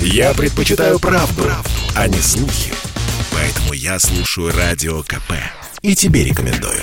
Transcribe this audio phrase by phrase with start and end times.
[0.00, 2.72] Я предпочитаю правду, правду, а не слухи.
[3.32, 5.32] Поэтому я слушаю Радио КП.
[5.82, 6.82] И тебе рекомендую.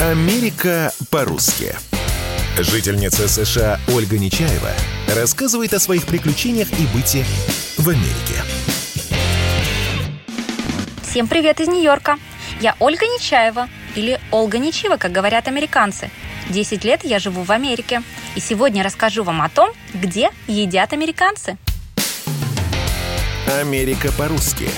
[0.00, 1.74] Америка по-русски.
[2.56, 4.72] Жительница США Ольга Нечаева
[5.14, 7.24] рассказывает о своих приключениях и быте
[7.76, 8.42] в Америке.
[11.02, 12.18] Всем привет из Нью-Йорка.
[12.60, 16.10] Я Ольга Нечаева, или Ольга Нечива, как говорят американцы.
[16.50, 18.02] 10 лет я живу в Америке.
[18.36, 21.56] И сегодня расскажу вам о том, где едят американцы.
[23.60, 24.68] Америка по-русски.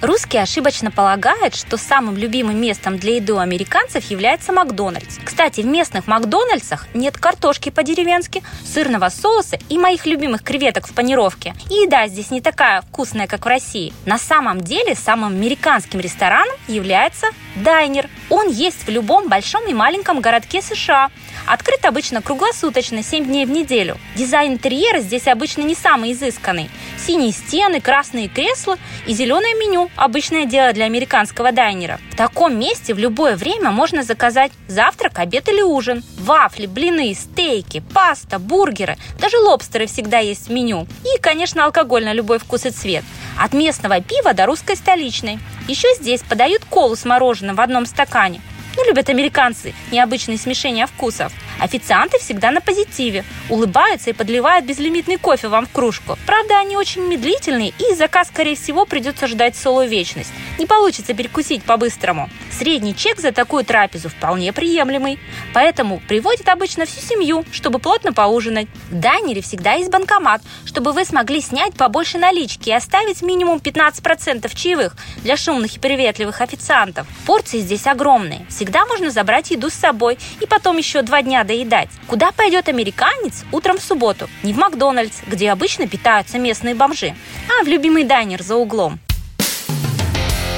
[0.00, 5.18] Русские ошибочно полагают, что самым любимым местом для еды у американцев является Макдональдс.
[5.24, 11.52] Кстати, в местных Макдональдсах нет картошки по-деревенски, сырного соуса и моих любимых креветок в панировке.
[11.68, 13.92] И еда здесь не такая вкусная, как в России.
[14.06, 17.26] На самом деле, самым американским рестораном является
[17.56, 18.08] дайнер.
[18.30, 21.10] Он есть в любом большом и маленьком городке США.
[21.48, 23.96] Открыт обычно круглосуточно, 7 дней в неделю.
[24.16, 26.68] Дизайн интерьера здесь обычно не самый изысканный.
[26.98, 32.00] Синие стены, красные кресла и зеленое меню– обычное дело для американского дайнера.
[32.12, 36.04] В таком месте в любое время можно заказать завтрак, обед или ужин.
[36.18, 40.86] Вафли, блины, стейки, паста, бургеры, даже лобстеры всегда есть в меню.
[41.02, 43.04] И, конечно, алкоголь на любой вкус и цвет.
[43.38, 45.38] От местного пива до русской столичной.
[45.66, 48.42] Еще здесь подают колу с мороженым в одном стакане.
[48.78, 51.32] Ну, любят американцы необычные смешения вкусов.
[51.58, 56.16] Официанты всегда на позитиве, улыбаются и подливают безлимитный кофе вам в кружку.
[56.26, 60.30] Правда, они очень медлительные, и заказ, скорее всего, придется ждать целую вечность.
[60.60, 62.30] Не получится перекусить по-быстрому.
[62.58, 65.20] Средний чек за такую трапезу вполне приемлемый.
[65.54, 68.66] Поэтому приводят обычно всю семью, чтобы плотно поужинать.
[68.90, 74.52] В дайнере всегда есть банкомат, чтобы вы смогли снять побольше налички и оставить минимум 15%
[74.56, 77.06] чаевых для шумных и приветливых официантов.
[77.26, 78.44] Порции здесь огромные.
[78.48, 81.90] Всегда можно забрать еду с собой и потом еще два дня доедать.
[82.08, 84.28] Куда пойдет американец утром в субботу?
[84.42, 87.14] Не в Макдональдс, где обычно питаются местные бомжи,
[87.48, 88.98] а в любимый дайнер за углом.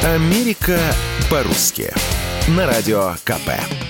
[0.02, 0.78] Америка
[1.30, 1.92] по-русски.
[2.48, 3.89] На радио КП.